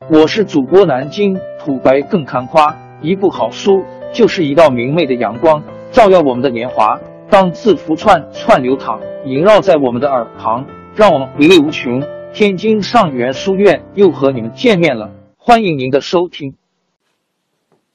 [0.00, 7.00] 我是主播南京土白更看花，一部好书就是一道明媚的阳光，照耀我们的年华。
[7.30, 12.04] 当字符串串流淌，萦绕在我们的耳旁，让我们回味无穷。
[12.34, 16.54] 天津上元书院又和你们见面了，欢迎您的收听。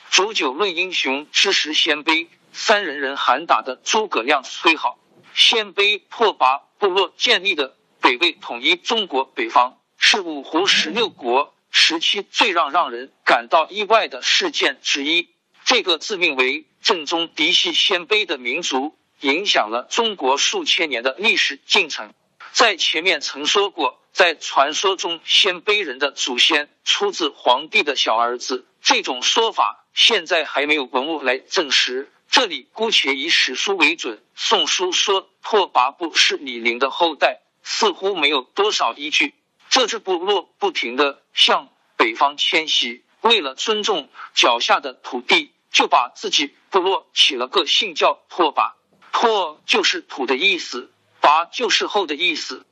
[0.10, 4.98] 煮酒论英雄，知识鲜卑三人人喊打的诸葛亮虽好，
[5.36, 11.54] 鲜卑拓跋部落建立的北魏统一中国北方，是五胡十六国。
[11.72, 15.30] 时期最让让人感到意外的事件之一，
[15.64, 22.14] 这个自命为正宗嫡系鲜卑的民族，影响了中国数千年的历史进程。
[22.52, 32.12] 在前面曾说过，在传说中，鲜卑人的祖先出自皇帝的小儿子，这种说法现在还没有文物来证实。
[32.30, 39.34] 这里姑且以史书为准，《宋书》说拓跋部是李陵的后代，似乎没有多少依据。
[39.72, 48.74] 这支部落不停的向北方迁徙，为了尊重脚下的土地，就把自己部落起了个姓叫拓跋，
[49.14, 50.92] 拓就是土的意思，
[51.22, 52.66] 跋就是后的意思，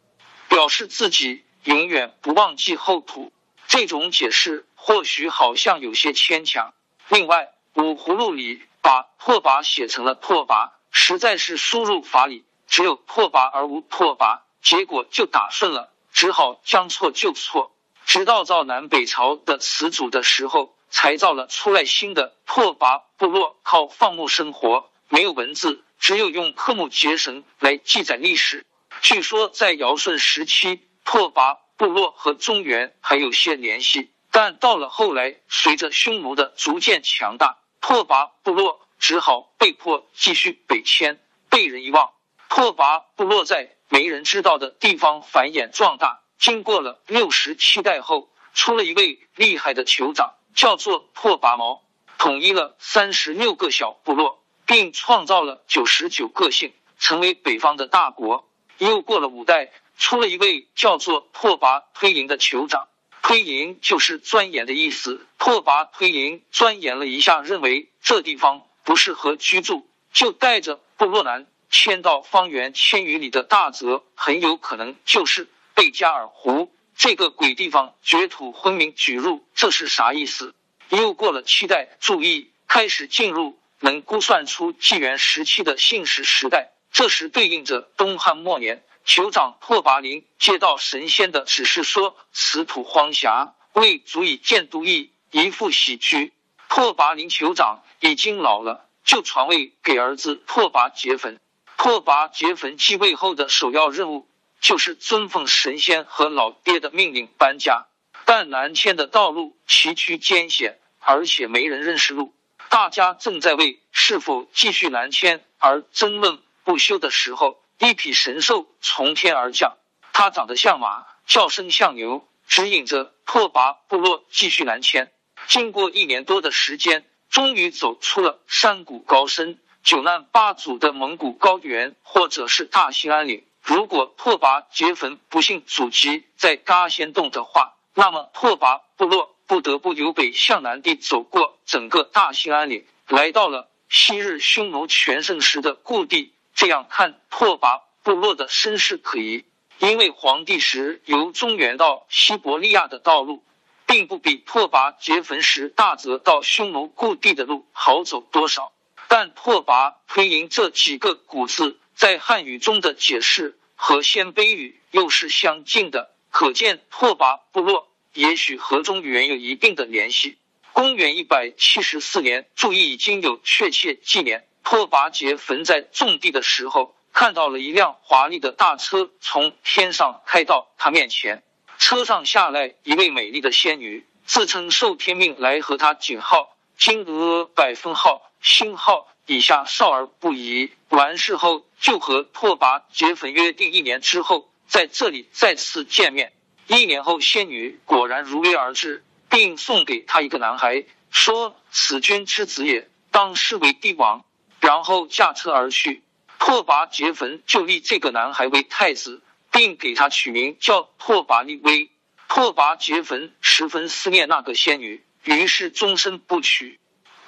[0.50, 3.32] 表示自己永远不忘记后土。
[3.70, 6.74] 这种解释或许好像有些牵强。
[7.08, 15.94] 另外，五葫芦里把拓跋写成了拓跋，实在是输入法里只有拓跋而无拓跋，结果就打顺了。
[16.20, 17.72] 只好将错就错，
[18.06, 23.58] 直到造南北朝的词组的时候，才造了出来新的拓跋部落。
[23.64, 28.66] 靠放牧生活，没有文字，只有用刻木结绳来记载历史。
[29.02, 42.12] 据说在尧舜时期，拓跋部落和中原还有些联系，但到了后来，随着匈奴的逐渐强大，拓跋部落只好被迫继续北迁，被人遗忘。
[42.50, 43.78] 拓跋部落在。
[43.90, 51.84] 没人知道的地方繁衍壮大，经过了六十七代后，出了一位厉害的酋长，叫做拓跋毛，
[52.20, 58.48] 统一了三十六个小部落，并创造了九十九个姓，成为北方的大国。
[58.78, 62.88] 又过了五代，出了一位叫做拓跋推营的酋长，
[63.24, 65.26] 推营就是钻研的意思。
[65.40, 71.48] 拓跋推营钻研了一下，认为这地方不适合居住，就带着部落南。
[71.70, 77.96] 迁到方圆千余里的大泽，很有可能就是贝加尔湖这个鬼地方。
[78.02, 80.56] 绝土昏迷举入，这是啥意思？
[80.90, 86.72] 又过了七代，注意开始进入能估算出纪元时期的信史时代。
[86.92, 96.34] 这时对应着东汉末年，酋长拓跋陵接到神仙的指示，说此土荒狭，未足以建都邑，一复喜居。
[96.68, 101.40] 拓跋陵酋长已经老了，就传位给儿子拓跋杰坟。
[101.80, 104.28] 拓跋杰坟继位后的首要任务
[104.60, 107.86] 就是遵奉神仙和老爹的命令搬家，
[108.26, 112.34] 但南迁的道路崎岖艰险，而且没人认识路。
[112.68, 119.78] 大家正在为是否继续南迁而争论不休的时候，一匹神兽从天而降，
[120.12, 125.14] 它长得像马，叫声像牛，指引着拓跋部落继续南迁。
[125.48, 129.62] 经过一年多的时间，终于走出了山谷高深。
[129.84, 133.46] 九难八阻的蒙古高原，或者是大兴安岭。
[133.62, 146.34] 如果拓跋杰坟不幸祖籍在嘎仙洞的话，那么拓跋部落不得不由北向南地走过整个大兴安岭，来到了昔日匈奴全盛时的故地。
[146.54, 149.46] 这样看，拓跋部落的身世可疑，
[149.80, 153.44] 因为黄帝时由中原到西伯利亚的道路，
[153.86, 158.72] 并不比拓跋杰坟时大泽到匈奴故地的路好走多少。
[159.10, 170.38] 但拓跋推营这几个古字在汉语中的解释和鲜卑语又是相近的，可见拓跋部落也许和中原有一定的联系。
[170.74, 174.48] 公元一百七十四年，注意已经有确切纪年。
[174.64, 181.42] 拓跋杰坟在种地的时候，看到了一辆华丽的大车从天上开到他面前，
[181.80, 188.29] 车上下来一位美丽的仙女，自称受天命来和他景号金额百分号。
[188.42, 190.72] 星号以下少儿不宜。
[190.90, 196.34] 完事后，就和拓跋结坟约定一年之后在这里再次见面。
[196.68, 204.26] 一年后，仙女果然如约而至，并送给他一个男孩，说：“此君之子也，当视为帝王。”
[204.60, 206.04] 然后驾车而去。
[206.38, 209.22] 拓跋结坟就立这个男孩为太子，
[209.52, 211.90] 并给他取名叫拓跋力威。
[212.28, 216.80] 拓跋结坟十分思念那个仙女，于是终身不娶。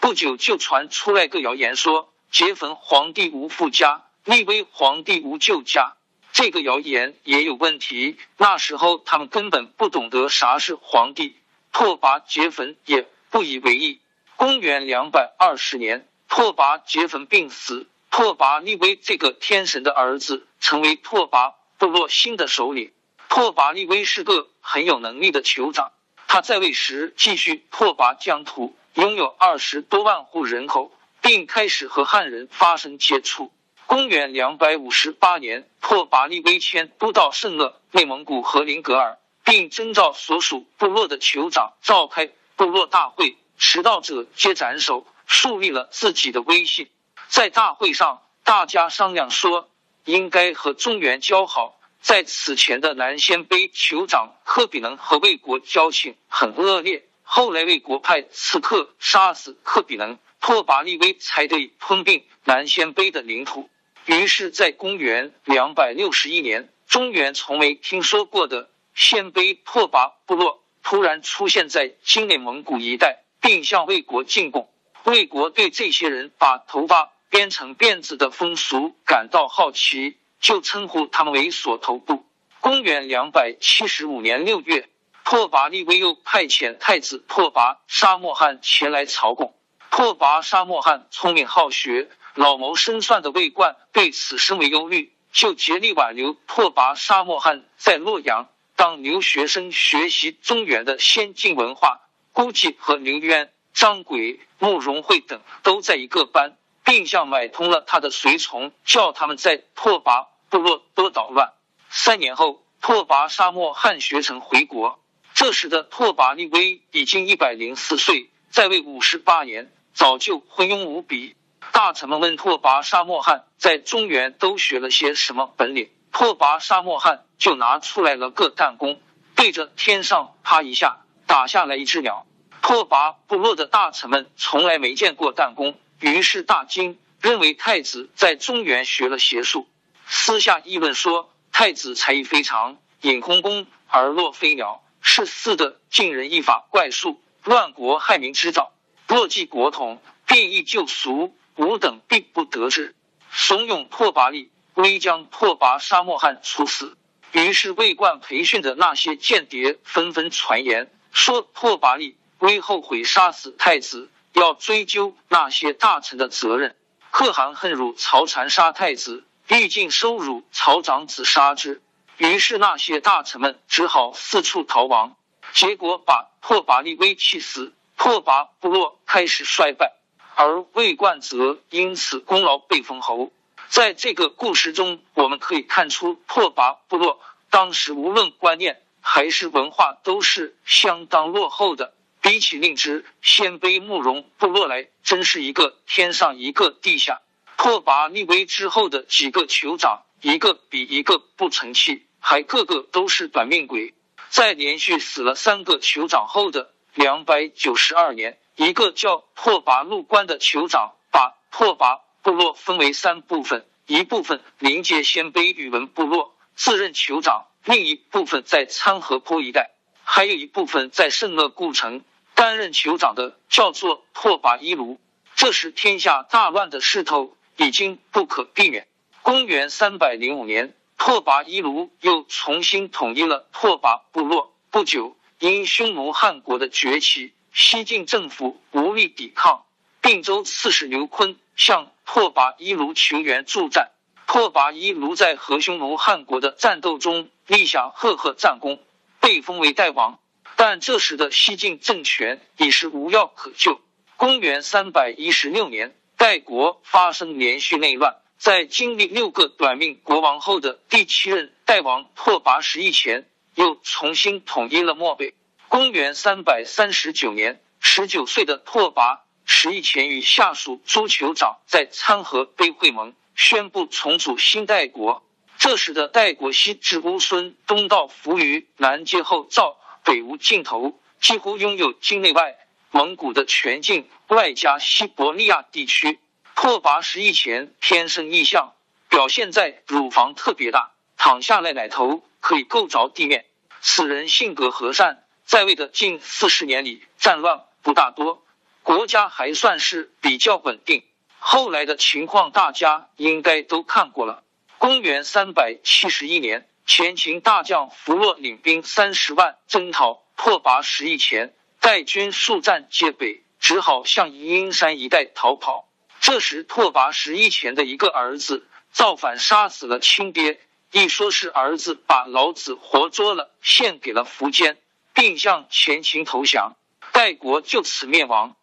[0.01, 5.94] 不久就传出来个谣言，说劫坟皇帝无父家，立威皇帝无舅家。
[6.33, 8.18] 这个谣言也有问题。
[8.36, 11.36] 那时候他们根本不懂得啥是皇帝，
[11.71, 14.00] 拓跋劫坟也不以为意。
[14.38, 22.92] 公元两百二十年，拓跋劫坟病死，拓跋力威这个天神的儿子成为拓跋部落新的首领。
[23.30, 25.92] 拓跋力威是个很有能力的酋长，
[26.27, 30.91] 他在位时继续拓跋疆土，拥有二十多万户人口，
[31.21, 33.51] 并开始和汉人发生接触。
[33.85, 43.38] 公元两百五十八年，拓跋力威迁都到圣勒内蒙古和林格尔，并征召所属部落的酋长召开部落大会。
[43.57, 46.89] 迟到者皆斩首，树立了自己的威信。
[47.27, 49.69] 在大会上，大家商量说，
[50.03, 51.77] 应该和中原交好。
[52.01, 63.69] 在此前的南鲜卑酋长科比能和魏国交情很恶劣，后来魏国派刺客杀死克比能，拓跋力威才得以吞并南鲜卑的领土。
[64.05, 73.23] 于是，在公元两百六十一年，中原从没听说过的鲜卑拓跋部落突然出现在今内蒙古一带。
[73.39, 74.69] 并向魏国进贡。
[75.03, 82.23] 魏国对这些人把头发编成辫子的风俗感到好奇，就称呼他们为锁头部。
[82.59, 84.87] 公元两百七十五年六月，
[85.23, 89.56] 拓跋力威又派遣太子拓跋沙漠汗前来朝贡。
[89.89, 102.01] 拓跋沙漠汗聪明好学、老谋深算的魏冠对此深为忧虑，就竭力挽留拓跋沙漠汗在洛阳当留学生，学习中原的先进文化。
[102.33, 111.51] 估计和刘渊、张轨、慕容慧等都在一个班，并向买通了他的随从，叫他们在拓跋部落多捣乱。
[111.89, 115.00] 三年后，拓跋沙漠汉学成回国。
[115.33, 121.35] 这时的拓跋力威已经一百零四岁，在位五十八年，早就昏庸无比。
[121.71, 129.01] 大臣们问拓跋沙漠汉在中原都学了些什么本领，拓跋沙漠汉就拿出来了个弹弓，
[129.35, 130.97] 对着天上啪一下。
[131.27, 132.25] 打下来一只鸟，
[132.61, 139.69] 拓跋部落的大臣们从来没见过弹弓，于是大惊，认为太子在中原学了邪术，
[140.05, 148.71] 私下议论说太子才艺非常，引空弓而落飞鸟，是似的尽人一法怪术，乱国害民之兆。
[149.07, 152.95] 若继国统，变异旧俗，吾等必不得志。
[153.31, 156.98] 怂恿拓跋力威将拓跋沙漠汉处死。
[157.31, 160.92] 于是魏冠培训的那些间谍纷纷传言。
[161.12, 166.75] 说拓跋力威后悔杀死太子，要追究那些大臣的责任。
[167.09, 171.81] 可汗恨辱曹禅杀太子，欲尽收辱曹长子杀之。
[172.21, 175.15] 于是那些大臣们只好四处逃亡，
[175.53, 177.73] 结果把拓跋力威气死。
[177.97, 179.94] 拓跋部落开始衰败，
[180.35, 183.31] 而魏冠则因此功劳被封侯。
[183.69, 187.19] 在这个故事中，我们可以看出拓跋部落
[187.50, 188.81] 当时无论观念。
[189.03, 197.19] 还是文化都是相当落后的，比起令之鲜卑慕容部落来，真是一个天上一个地下。
[197.57, 203.94] 拓跋力威之后的几个酋长，一个比一个不成器，还个个都是短命鬼。
[204.29, 217.47] 在连续死了三个酋长后的两百九十二年，一个叫拓跋陆关的酋长把拓跋部落分为三部分，一部分临接鲜卑宇文部落，自任酋长。
[217.65, 219.71] 另一部分在参河坡一带，
[220.03, 222.03] 还有一部分在圣乐故城
[222.33, 225.00] 担任酋长的叫做拓跋伊卢。
[225.36, 228.88] 这时天下大乱的势头已经不可避免。
[229.22, 234.53] 公元三百零五年，拓跋伊卢又重新统一了拓跋部落。
[234.70, 239.65] 不久，因匈奴汉国的崛起，西晋政府无力抵抗，
[240.00, 243.89] 并州刺史刘坤向拓跋伊卢求援助战。
[244.27, 248.77] 拓跋伊卢在和匈奴汉国的战斗中立下赫赫战功，
[249.20, 250.20] 被封为代王。
[250.55, 253.81] 但这时的西晋政权已是无药可救。
[254.17, 265.36] 公元三百一十六年，代国发生连续内乱，在经历六个短命国王后的第七任代王拓跋十翼前，又重新统一了漠北。
[265.67, 273.13] 公元三百三十九年，十九岁的拓跋十翼前与下属诸酋长在参河碑会盟。
[273.36, 275.24] 宣布重组新代国。
[275.60, 282.57] 这时的代国西至乌孙，东到扶余，南接后赵，北无尽头，几乎拥有境内外
[282.89, 286.17] 蒙古的全境，外加西伯利亚地区。
[286.63, 288.75] 拓跋十翼前天生异象，
[289.10, 293.48] 表现在乳房特别大，躺下来奶头可以够着地面。
[293.82, 298.46] 此人性格和善，在位的近四十年里，战乱不大多，
[298.84, 301.03] 国家还算是比较稳定。
[301.39, 304.44] 后来的情况大家应该都看过了。
[304.77, 315.88] 公元三百七十一年，前秦大将弗洛领兵三十万征讨拓跋十翼前，带军速战皆北，只好向阴山一带逃跑。
[316.21, 320.61] 这时，拓跋十一前的一个儿子造反，杀死了亲爹。
[320.91, 324.77] 一说是儿子把老子活捉了，献给了苻坚，
[325.13, 326.75] 并向前秦投降，
[327.11, 328.55] 代国就此灭亡。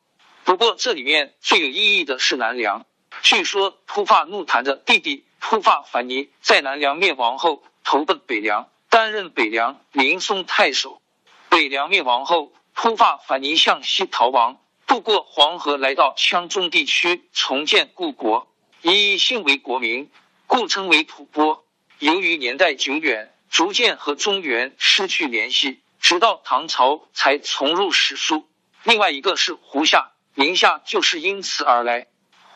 [0.45, 2.87] 不过，这里面最有意义的是南梁。
[3.23, 11.03] 据说突发怒檀的弟弟突发凡尼在南梁灭亡后投奔北凉，担任北凉临松太守。
[11.49, 14.61] 北凉灭亡后，突发凡尼向西逃亡。
[14.89, 18.49] 渡过黄河，来到羌中地区重建故国，
[18.81, 20.11] 以姓为国名，
[20.47, 21.63] 故称为吐蕃。
[21.99, 28.49] 由于年代久远，逐渐和中原失去联系，直到唐朝才重入史书。
[28.83, 32.07] 另外一个是胡夏，宁夏就是因此而来。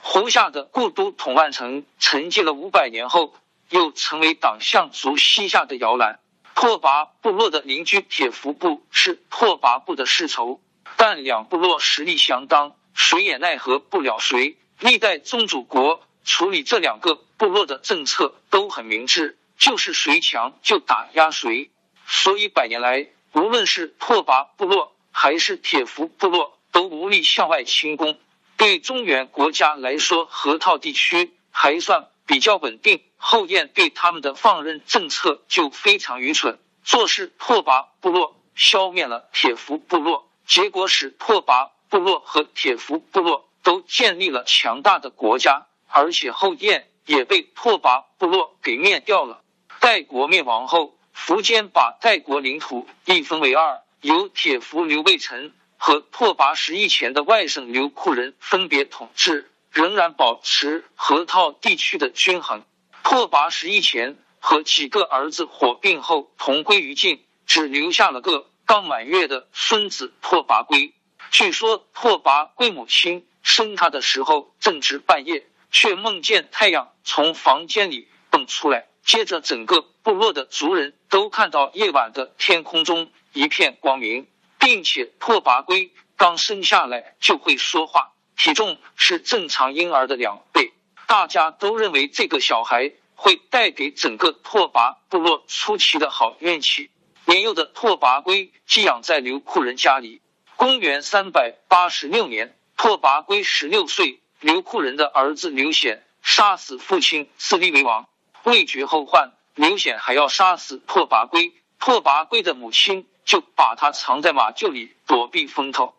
[0.01, 3.35] 胡夏的故都统万城，沉寂了五百年后，
[3.69, 6.19] 又成为党项族西夏的摇篮。
[6.55, 10.62] 拓跋部落的邻居铁服部是拓跋部的世仇。
[11.04, 14.56] 但两部落实力相当，谁也奈何不了谁。
[14.78, 21.73] 历代宗主国处理这两个部落的政策都很明智，就是谁强就打压谁。
[22.06, 28.16] 所以百年来，无论是拓跋部落还是铁服部落，都无力向外侵攻。
[28.56, 33.02] 对中原国家来说，河套地区还算比较稳定。
[33.16, 40.28] 后燕对他们的放任政策就非常愚蠢，做事拓跋部落消灭了铁服部落。
[40.52, 49.40] 结果使拓跋部落和铁服部落都建立了强大的国家，而且后燕也被拓跋部落给灭掉了。
[49.80, 62.62] 代国灭亡后，苻坚把代国领土一分为二，由铁服刘备臣和拓跋十一前的外甥刘库人分别统治，仍然保持河套地区的均衡。
[63.02, 68.50] 拓跋十一前和几个儿子火并后同归于尽，只留下了个。
[68.73, 70.95] 刚满月的孙子拓跋圭，
[71.31, 78.87] 据说拓跋圭母亲生他的时候正值半夜，却梦见太阳从房间里蹦出来。
[79.05, 84.26] 接着，整个部落的族人都看到夜晚的天空中一片光明，
[84.59, 90.73] 并且拓跋圭刚生下来就会说话，体重是正常婴儿的两倍。
[91.07, 96.88] 大家都认为这个小孩会带给整个拓跋部落出奇的好运气。
[97.25, 100.21] 年幼的拓跋圭寄养在刘库人家里。
[100.57, 108.09] 公元三百八十六年，拓跋圭十六岁，刘库人的儿子刘显杀死父亲，自立为王。
[108.45, 111.52] 未绝后患，刘显还要杀死拓跋圭。
[111.79, 115.95] 拓跋圭的母亲就把他藏在马厩里躲避风头。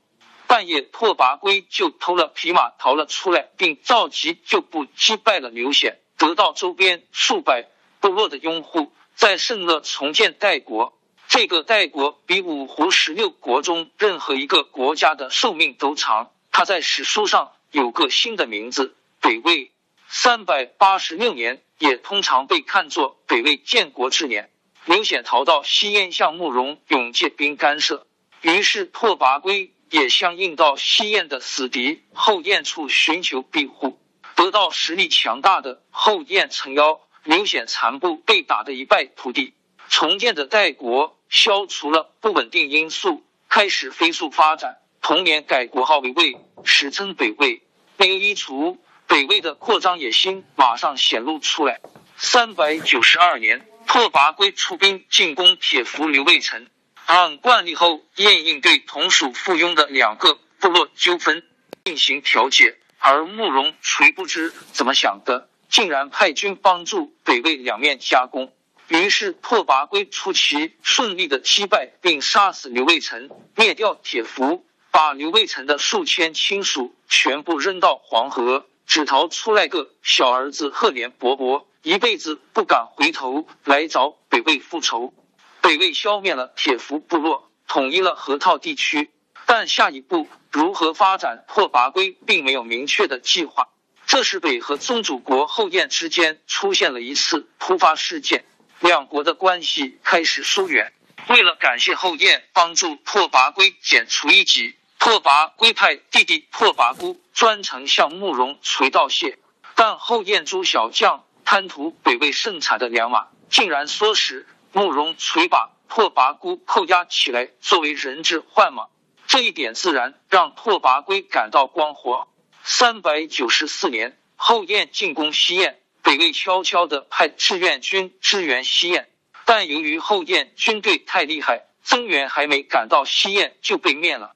[0.48, 7.66] 半夜，拓跋圭就偷了匹马逃了出来，并召集旧部击败了刘显，得到周边数百
[8.00, 10.94] 部落的拥护，在圣乐重建代国。
[11.34, 16.32] 这个代国比五胡十六国中任何一个国家的寿命都长。
[16.52, 19.72] 他在史书上有个新的名字——北魏。
[20.08, 24.52] 三百八十六年也通常被看作北魏建国之年。
[24.86, 28.06] 刘显逃到西燕，向慕容永借兵干涉，
[28.42, 34.00] 于是拓跋圭也相应到西燕的死敌后燕处寻求庇护，
[34.36, 39.56] 得到实力强大的后燕撑腰，刘显残部被打得一败涂地。
[39.96, 44.80] 重建的代国消除了不稳定因素，开始飞速发展。
[45.04, 47.62] 同年改国号为魏，史称北魏。
[47.98, 51.80] 没有一除，北魏的扩张野心马上显露出来。
[52.18, 56.66] 三百九十二年，拓跋圭出兵进攻铁服刘备城，
[57.06, 61.44] 按惯例后燕应对同属附庸的两个部落纠纷
[61.86, 68.52] 进行调解，而慕容垂不知怎么想的，竟然派军帮助北魏两面夹攻。
[68.90, 85.14] 于是拓跋圭出奇顺利的击败并杀死刘卫成，灭掉铁服，把刘卫成的数千亲属全部扔到黄河，只逃出来个小儿子赫连勃勃，一辈子不敢回头来找北魏复仇。
[85.62, 89.10] 北魏消灭了铁服部落，统一了河套地区，
[89.46, 93.70] 但下一步如何发展，拓跋圭并没有明确的计划。
[94.06, 98.44] 这时，北和宗主国后燕之间出现了一次突发事件。
[98.84, 100.92] 两国的关系开始疏远。
[101.30, 109.40] 为了感谢后燕帮助拓跋圭剪除异己，拓跋圭派弟弟拓跋孤专程向慕容垂道谢。
[109.76, 118.88] 但后燕诸小将贪图北魏盛产的良马，竟然唆使慕容垂把拓跋孤扣押起来作为人质换马。
[119.28, 122.28] 这一点自然让拓跋圭感到光火。
[122.66, 125.80] 三百九十四年，后燕进攻西燕。
[126.14, 129.10] 北魏悄悄的派志愿军支援西燕，
[129.46, 134.36] 但由于后燕军队太厉害，增援还没赶到西燕就被灭了。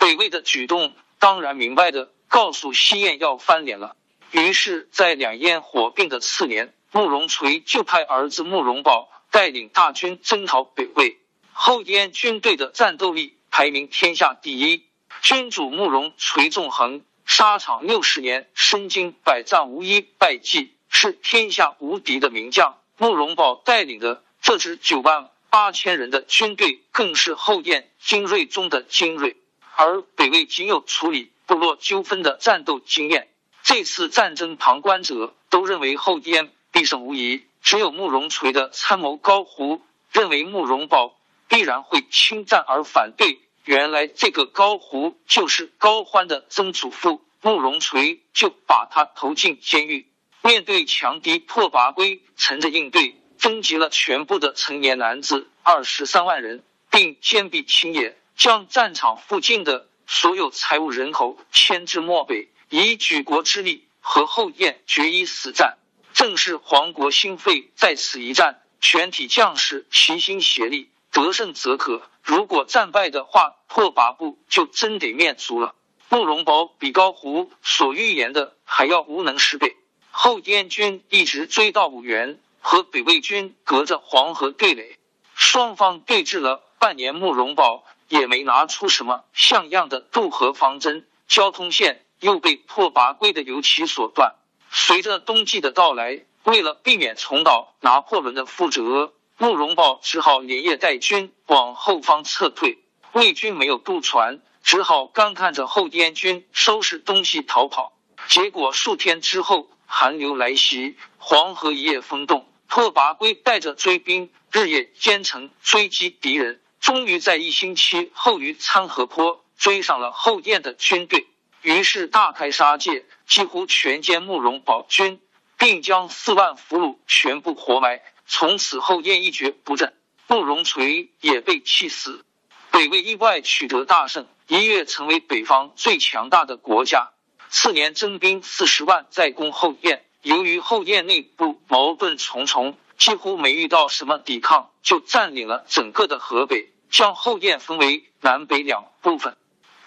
[0.00, 3.94] 北魏的举动当然明白的告诉西燕要翻脸了。
[4.32, 11.20] 于是，在两燕火并的次年，慕容垂就派儿子慕容宝带领大军征讨北魏。
[11.52, 14.86] 后燕军队的战斗力排名天下第一，
[15.22, 22.78] 君主慕容垂纵横沙场六十年，身经百战无一败绩，是天下无敌的名将。
[22.98, 29.36] 慕容宝带领的这支九万八千人的军队，更是后燕精锐中的精锐。
[29.74, 33.28] 而北魏仅有处理部落纠纷的战斗经验，
[33.64, 37.42] 这次战争旁观者都认为后燕必胜无疑。
[37.62, 39.80] 只有慕容垂的参谋高胡
[40.12, 41.16] 认为慕容宝
[41.48, 43.40] 必然会侵占而反对。
[43.64, 50.06] 原来这个高胡就是高欢的曾祖父，慕容垂就把他投进监狱。
[50.42, 65.78] 面对强敌拓跋圭，乘着应对，征集了全部的成年男子二十三万人，并坚壁清野，将战场附近的所有财物人口迁至漠北，以举国之力和后燕决一死战。
[66.12, 72.02] 正是黄国兴废在此一战，全体将士齐心协力，得胜则可。
[72.22, 75.74] 如果战败的话，拓跋部就真得灭族了。
[76.08, 79.76] 慕容宝比高胡所预言的还要无能十倍。
[80.24, 84.96] 后燕军一直追到五原，和北魏军隔着黄河对垒，
[85.34, 94.36] 双方对峙了半年，慕容宝也没拿出什么像样的渡河方针，交通线又被拓跋圭的油漆所断。
[94.70, 102.78] 随着冬季的到来，为了避免重蹈拿破仑的覆辙，慕容宝只好连夜带军往后方撤退。
[103.10, 107.92] 魏军没有渡船，只好干看着后燕军收拾东西逃跑。
[108.28, 109.68] 结果数天之后。
[109.94, 112.48] 寒流来袭，黄河一夜风动。
[112.66, 121.26] 拓跋圭带着追兵，日夜兼程追击敌人，终于在一星期后于参河坡追上了后燕的军队。
[121.60, 125.20] 于是大开杀戒，几乎全歼慕容宝军，
[125.58, 128.00] 并将四万俘虏全部活埋。
[128.26, 129.94] 从此后燕一蹶不振，
[130.26, 132.24] 慕容垂也被气死。
[132.70, 137.11] 北魏意外取得大胜，一跃成为北方最强大的国家。
[137.52, 149.36] 次年征兵四十万再攻后燕，由于后燕内部矛盾重重，几乎没遇到什么抵抗，就占领了整个的河北，将后燕分为南北两部分，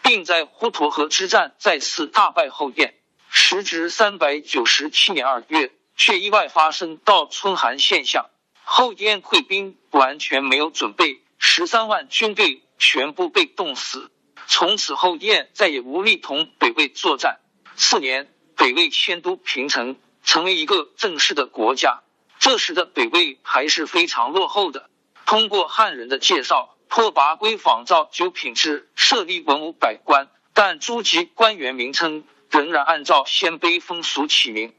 [0.04, 2.94] 并在滹沱河之战再次大败后燕。
[3.32, 8.28] 时值三百九十七年二月，却意外发生倒春寒现象，
[8.64, 14.12] 后燕溃兵完全没有准备，十三万军队全部被冻死，
[14.46, 17.40] 从此后燕再也无力同北魏作战。
[17.76, 22.02] 次年，北魏迁都平城，成为一个正式的国家。
[22.40, 24.90] 这时的北魏还是非常落后的。
[25.26, 34.74] 通过汉人的介绍，拓跋圭仿照九品制设立文武百官，但诸级官员名称仍然按照鲜卑风俗起名。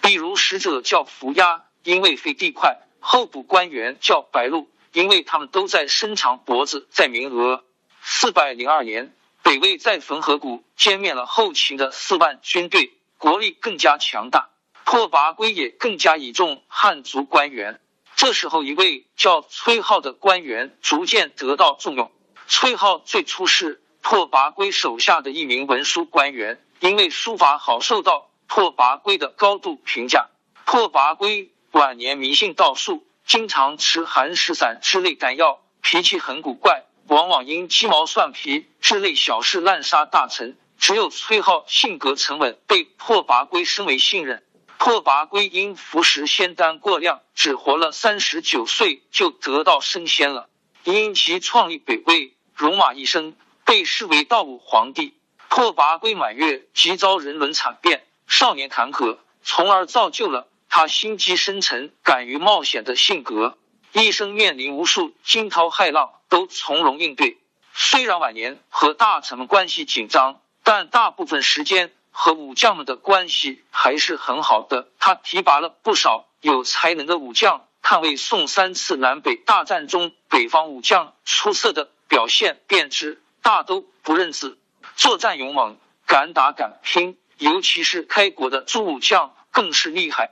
[0.00, 7.64] 比如使者叫伏押，因为飞地快；候补官员叫白鹿，因为他们都在伸长脖子在鸣鹅。
[8.02, 9.14] 四百零二年。
[9.50, 14.50] 北魏在汾河谷歼灭了后秦的四万军队，国力更加强大。
[14.84, 17.80] 拓跋圭也更加倚重汉族官员。
[18.14, 22.12] 这时候，一位叫崔浩的官员逐渐得到重用。
[22.46, 30.28] 崔浩最初是拓跋圭手下的一名文书官员，因为书法好，受到拓跋圭的高度评价。
[30.64, 36.84] 拓跋圭晚年迷信道术，经常吃寒食散之类丹药，脾气很古怪。
[37.10, 44.44] 往往因鸡毛蒜皮之类小事滥杀大臣，只有崔浩性格沉稳，被拓跋圭深为信任。
[44.78, 50.48] 拓跋圭因服食仙丹过量，只活了三十九岁就得道升仙了。
[50.84, 55.14] 因其创立北魏，戎马一生，被视为道武皇帝。
[55.48, 63.58] 拓跋圭满月即遭人伦惨变，少年坎坷，从而造就了他心机深沉、敢于冒险的性格。
[63.92, 66.12] 一生面临无数惊涛骇浪。
[66.30, 67.38] 都从容应对。
[67.74, 74.88] 虽然晚年和大臣们关系紧张，但大部分时间和武将们的关系还是很好的。
[75.00, 84.56] 他提拔了不少有才能的武将，捍卫宋三次南北大战中北方武将出色的表现，便知大都不认字，
[84.94, 85.76] 作战勇猛，
[86.06, 87.18] 敢打敢拼。
[87.38, 90.30] 尤其是开国的诸武将更是厉害，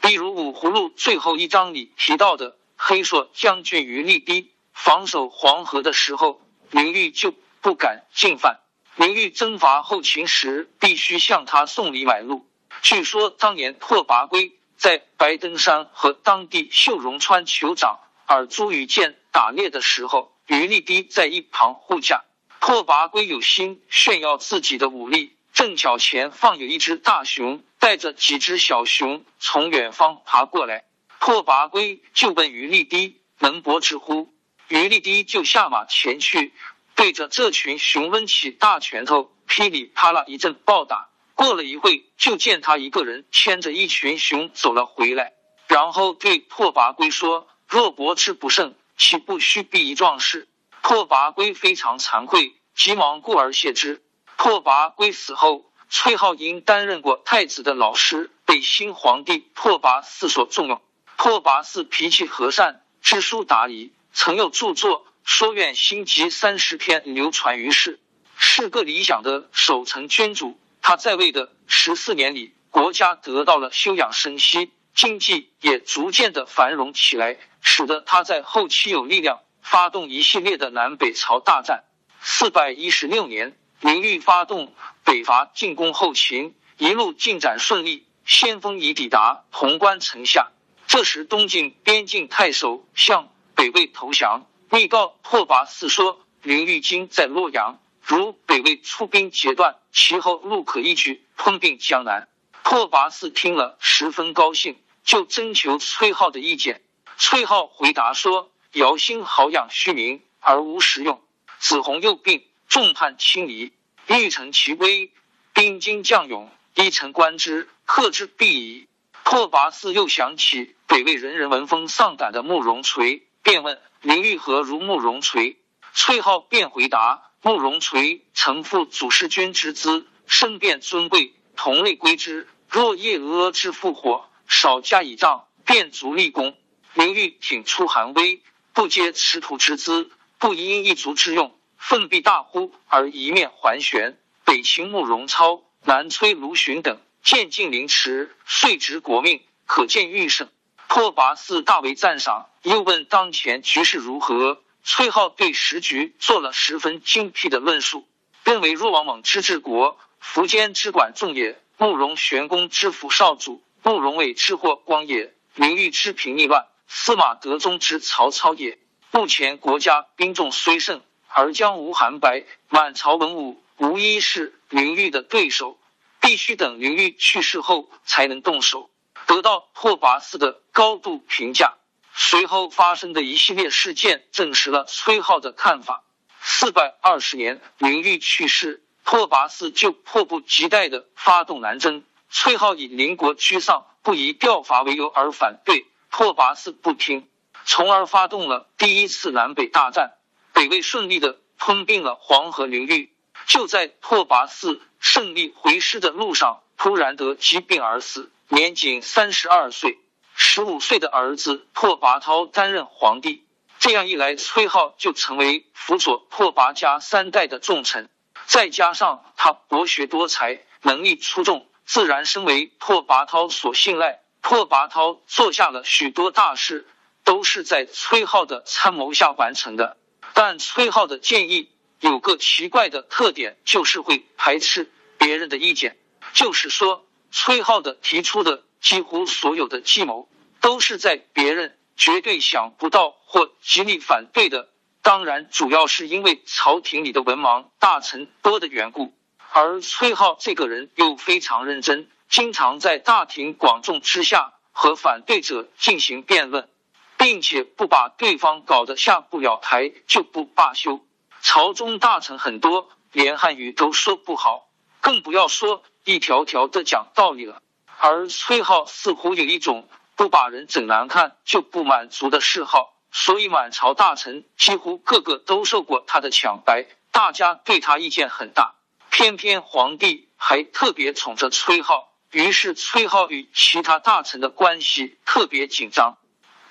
[0.00, 4.50] 比如《五葫芦》最后一章里提到的黑硕将军于立低。
[4.72, 8.60] 防守黄河的时候，刘裕就不敢进犯。
[8.96, 12.46] 刘裕征伐后秦时，必须向他送礼买路。
[12.82, 22.24] 据说当年拓跋圭在白登山和当地秀容川酋长尔朱与剑打猎的时候，于立低在一旁护驾。
[22.60, 30.84] 拓跋圭有心炫耀自己的武力，正巧前方有一只大熊带着几只小熊从远方爬过来，
[31.26, 34.34] 拓跋圭就问于立低能搏之乎？
[34.68, 36.52] 于立低就下马前去，
[36.96, 41.08] 对着这群熊抡起大拳头，噼里啪啦一阵暴打。
[41.32, 45.32] 过了一会，就见他一个人牵着一群熊走了回来，
[45.66, 50.46] 然后对拓跋圭说：“若搏之不胜，岂不须毙一壮士？”
[50.84, 54.04] 拓跋圭非常惭愧，急忙故而谢之。
[54.36, 60.82] 拓跋圭死后，崔浩因担任过太子的老师，被新皇帝拓跋嗣所重用。
[61.16, 68.00] 拓跋嗣脾气和善，知书达理，曾有著作《说愿心集》三十篇流传于世，
[68.36, 70.58] 是个理想的守成君主。
[70.82, 79.40] 他在位的十四年里，国家得到了休养生息，经济也逐渐的繁荣起来，使得他在后期有力量。
[79.62, 81.84] 发动一系列的南北朝大战。
[82.20, 84.74] 四百一十六年，明玉发动
[85.04, 90.52] 北伐进攻后秦，一路进展顺利，先锋已抵达潼关城下。
[90.86, 102.28] 这时，东晋边境太守向北魏投降，密告拓跋嗣说：“刘裕今在洛阳，如北魏出兵截断，其后路可一举吞并江南。”
[102.64, 106.82] 拓跋嗣听了十分高兴，就征求崔浩的意见。
[107.16, 108.50] 崔浩回答说。
[108.74, 111.22] 姚兴好养虚名而无实用，
[111.60, 113.72] 子弘又病，众叛亲离，
[114.08, 115.12] 欲成其威，
[115.52, 118.88] 兵精将勇，一城观之，克之必矣。
[119.24, 125.56] 拓跋嗣又想起北魏人人闻风丧胆的慕容垂，便问林玉何如慕容垂？
[125.94, 132.46] 崔浩便回答：慕容垂曾负祖师君之资，身便尊贵，同类归之。
[132.68, 136.54] 若夜阿之复火，少加以杖，便足立功。
[136.92, 138.42] 林玉挺出寒威。
[138.72, 144.18] 不接持土之资，不因一族之用，奋臂大呼而一面还旋。
[144.44, 150.50] 北秦慕容超、南崔卢循等渐进凌迟，遂执国命，可见欲胜。
[150.88, 154.62] 拓跋嗣大为赞赏，又问当前局势如何。
[154.82, 158.06] 崔浩对时局做了十分精辟的论述，
[158.44, 166.66] 认为若王猛之治国，苻坚之管仲也；慕容玄公之辅少主，慕容伟之祸光也；名誉之平逆乱。
[166.86, 168.78] 司马德宗之曹操也。
[169.10, 175.78] 目前国家兵众虽盛，而将无韩白，满朝文武无一是名誉的对手，
[176.24, 178.88] 必须等刘裕去世后才能动手。
[179.26, 181.74] 得到拓跋嗣的高度评价。
[182.14, 186.02] 随后发生的一系列事件证实了崔浩的看法。
[186.40, 192.04] 四百二十年，刘裕去世，拓跋嗣就迫不及待的发动南征。
[192.30, 195.86] 崔浩以邻国居丧，不宜调伐为由而反对。
[196.10, 197.28] 拓跋嗣不听，
[197.64, 200.14] 从而发动了第一次南北大战。
[200.52, 203.13] 北魏顺利的吞并了黄河流域。
[203.46, 209.98] 就在拓跋嗣胜利回师的路上，突然得疾病而死，年仅三十二岁。
[210.36, 213.44] 十五岁的儿子拓跋焘担任皇帝。
[213.78, 218.08] 这样一来，崔浩就成为辅佐拓跋家三代的重臣。
[218.46, 224.20] 再加上他博学多才，能力出众，自然身为拓跋焘所信赖。
[224.42, 226.86] 拓跋焘做下了许多大事，
[227.24, 229.96] 都是在崔浩的参谋下完成的。
[230.32, 231.70] 但崔浩的建议
[232.04, 235.96] 有个奇怪的特点，就是会排斥别人的意见。
[236.34, 240.28] 就是说，崔浩的提出的几乎所有的计谋，
[240.60, 244.68] 都是在别人绝对想不到或极力反对的。
[245.00, 249.14] 当然，主要是因为朝廷里的文盲大臣多的缘故。
[249.52, 252.10] 而崔浩这个人又非常认真。
[252.28, 256.68] 经常在大庭广众之下和反对者进行辩论，
[257.16, 261.00] 并且不把对方搞得下不了台就不罢休。
[261.46, 264.66] 朝中大臣很多，连汉语都说不好，
[265.02, 267.60] 更不要说一条条的讲道理了。
[267.98, 278.76] 而崔浩似乎有一种不把人整难看就不满足的嗜好，所以满朝大臣几乎个个都受过他的抢白，大家对他意见很大。
[279.10, 282.10] 偏偏皇帝还特别宠着崔浩。
[282.30, 286.16] 于是，崔浩与其他大臣的关系特别紧张。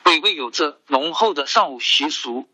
[0.02, 2.50] 北魏有着浓厚的尚武习俗，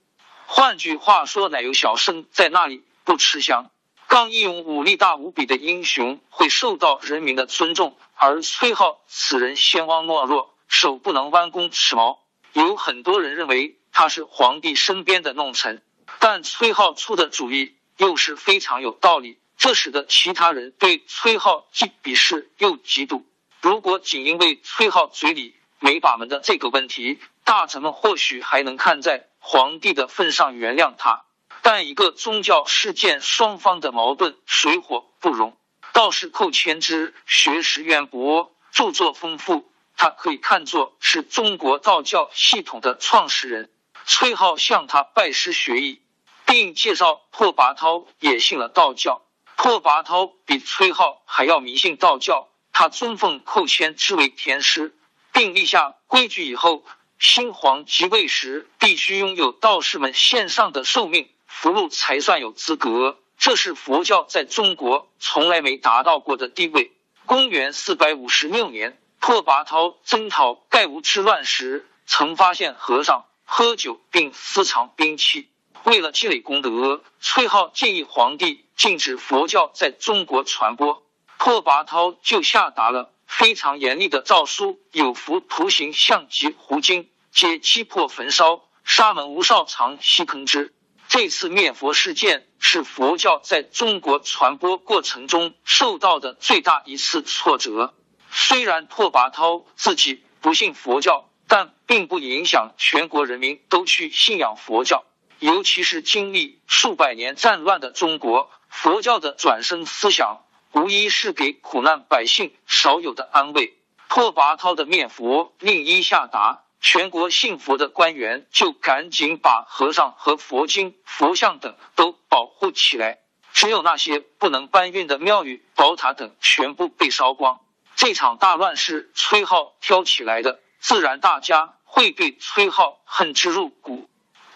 [0.51, 3.69] 换句话说，奶油小生在那里不吃香。
[4.07, 12.23] 刚义勇、武力大无比的英雄会受到人民的尊重，而崔浩此人先汪懦弱，手不能弯弓持矛。
[12.53, 15.83] 有很多人认为他是皇帝身边的弄臣，
[16.17, 19.37] 但崔浩出的主意又是非常有道理。
[19.55, 23.21] 这使得其他人对崔浩既鄙视又嫉妒。
[23.61, 31.23] 如果仅因为崔浩嘴里没把门的这个问题，大臣们或许还能看在皇帝的份上原谅他。
[31.61, 35.57] 但一个宗教事件，双方的矛盾水火不容。
[35.91, 43.69] 道士寇谦之学识渊博，著作丰富，他可以看作是中国道教系统的创始人。
[44.05, 46.01] 崔浩向他拜师学艺，
[46.45, 49.21] 并介绍拓跋焘也信了道教。
[49.57, 54.97] 拓跋焘比崔浩还要迷信道教，他尊奉寇谦之为天师，
[55.33, 56.85] 并立下规矩：以后
[57.19, 63.19] 新皇即位时，必须拥有道士们献上的寿命符箓才算有资格。
[63.37, 66.93] 这是佛教在中国从来没达到过的地位。
[67.25, 73.25] 公元四百五十六年，拓跋焘征讨盖吴之乱时，曾发现和尚。
[73.51, 75.49] 喝酒并私藏兵器，
[75.83, 81.03] 为了积累功德，崔浩建议皇帝禁止佛教在中国传播。
[81.39, 88.65] 拓跋焘就下达了非常严厉的诏书，有符徒刑像及胡经，皆击破焚烧。
[88.83, 90.73] 沙门无少长西坑之。
[91.07, 97.93] 这次灭佛事件是佛教在中国传播过程中受到的最大一次挫折。
[98.31, 101.29] 虽然拓跋焘自己不信佛教。
[101.51, 105.03] 但并不影响全国人民都去信仰佛教，
[105.39, 113.77] 尤其是经历数百年战乱的中国，佛教的转生思想无疑是给苦难百姓少有的安慰。
[114.07, 123.19] 拓跋焘的灭佛令一下达，全国信佛的官员就赶紧把和尚和佛经、佛像等都保护起来，
[123.53, 127.59] 只有那些不能搬运的庙宇、宝塔等全部被烧光。
[127.95, 130.59] 这场大乱是崔浩挑起来的。
[130.79, 134.09] 自然，大家会对崔浩恨之入骨。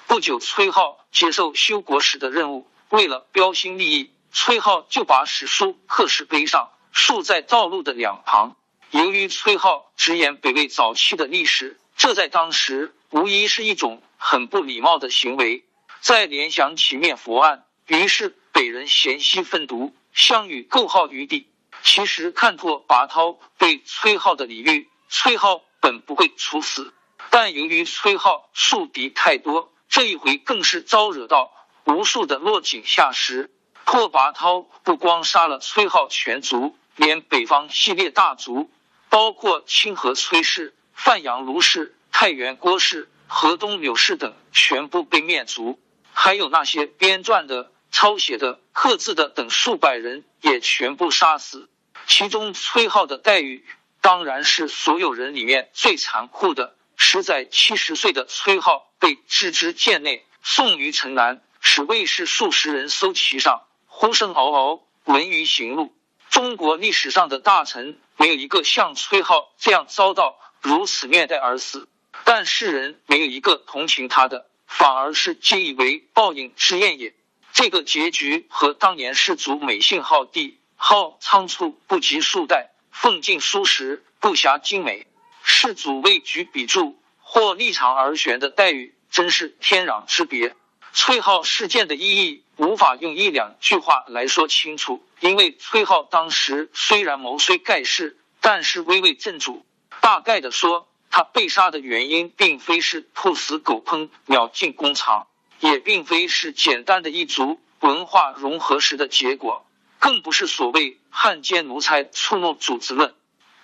[0.08, 8.58] 不久，崔浩接受修国史的任务，为了标新立异，崔浩就把史书刻石碑上，竖在道路的两旁。
[8.90, 15.64] 由于崔浩直言北魏早期的历史，这在当时无疑是一种很不礼貌的行为。
[16.02, 21.48] 再联想起灭佛案，于是北人嫌隙愤毒，相与构号于地。
[21.84, 25.62] 其实，看破拔涛对崔浩的礼遇，崔浩。
[25.80, 26.94] 本不会处死，
[27.30, 31.52] 但由于崔浩树敌太多，这一回更是招惹到
[31.84, 33.52] 无数的落井下石。
[33.86, 38.72] 拓跋焘不光杀了崔浩全族，连北方系列大族，
[39.10, 45.80] 包括清河崔氏、范阳卢氏、太原郭氏、河东柳氏等，全部被灭族。
[46.12, 51.70] 还有那些编撰的、抄写的、刻字的等数百人，也全部杀死。
[52.08, 53.66] 其中崔浩的待遇。
[54.02, 56.76] 当然是所有人里面最残酷的。
[56.98, 63.62] 实在七十岁的崔浩被置之剑内，送于城南，使卫士数十人搜其上，
[63.96, 65.94] 呼声嗷嗷，闻于行路。
[66.32, 71.88] 中国历史上的大臣没有一个像崔浩这样遭到如此虐待而死，
[72.24, 77.14] 但世人没有一个同情他的，反而是皆以为报应之焰也。
[77.54, 82.72] 这个结局和当年世祖美信号帝号仓促不及数代。
[82.92, 85.06] 奉敬书时，不暇精美。
[85.44, 90.56] 世祖为举笔注或立长而悬的待遇，真是天壤之别。
[90.94, 99.66] 崔浩事件的意义无法用一两句话来说清楚，因为崔浩当时虽然谋虽盖世，但是威为正主。
[100.02, 105.28] 大概的说，他被杀的原因，并非是兔死狗烹、鸟尽弓藏，
[105.60, 109.66] 也并非是简单的一族文化融合时的结果。
[110.00, 113.16] 更不是所谓汉奸奴才触怒主子论。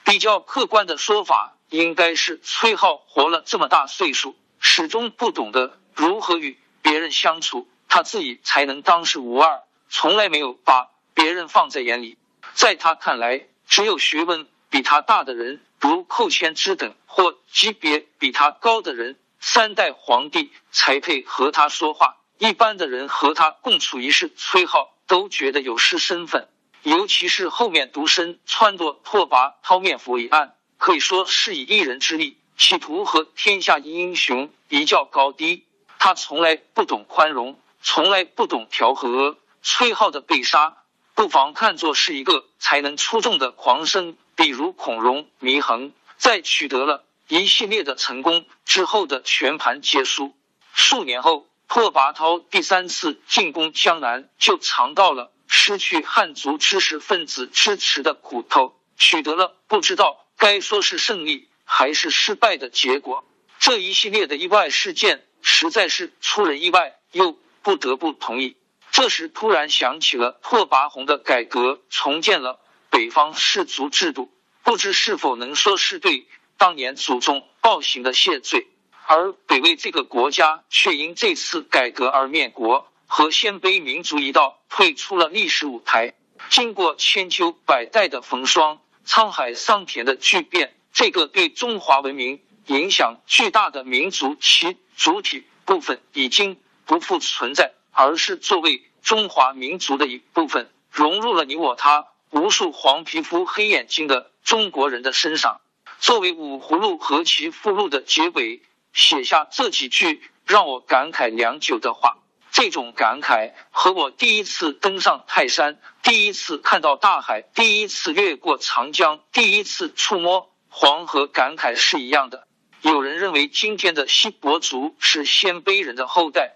[0.05, 12.17] 比较客观的说法，应该是崔浩活了这么大岁数，始终不懂得如何与别人相处，他自己才能当世无二，从来没有把别人放在眼里。
[12.53, 22.15] 在他看来，只有学问比他大的人，如寇谦之等，或级别比他高的人，三代皇帝才配和他说话。
[22.37, 24.93] 一般的人和他共处一室，崔浩。
[25.09, 26.47] 都觉得有失身份，
[26.83, 35.65] 尤其是后面独身撺掇拓跋焘灭佛一案，可以说是以一人之力企图和天下英雄一较高低。
[35.97, 39.37] 他从来不懂宽容，从来不懂调和。
[39.61, 40.77] 崔浩的被杀，
[41.15, 50.33] 不妨看作是一个才能出众的狂僧，比如孔融、祢衡，在取得了一系列的成功之后的全盘皆输。
[50.73, 51.45] 数年后。
[51.71, 63.23] 拓跋焘第三次进攻江南，就尝到了失去汉族知识分子支持的苦头，取得了不知道该说是胜利还是失败的结果。
[63.59, 68.55] 这一系列的意外事件实在是出人意外，又不得不同意。
[68.91, 74.31] 这时突然想起了拓跋宏的改革，重建了北方氏族制度，
[74.63, 78.67] 不知是否能说是对当年祖宗暴行的谢罪。
[79.05, 86.13] 而北魏这个国家却因这次改革而灭国，和鲜卑民族一道退出了历史舞台。
[86.49, 105.61] 经过千秋百代的风霜，沧海桑田的巨变，这个对中华文明影响巨大的民族，其主体部分已经不复存在，而是作为中华民族的一部分，融入了你我他无数黄皮肤黑眼睛的中国人的身上。
[105.99, 112.17] 作为五葫芦和其附录的结尾，写下这几句让我感慨良久的话。
[112.51, 122.47] 这种感慨和我第一次登上泰山、第一次看到大海、第一次越过长江、第一次触摸黄河感慨是一样的。
[122.81, 126.55] 有人认为今天的锡伯族是鲜卑人的后代，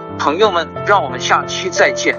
[0.17, 2.17] 朋友们让我们下期再见。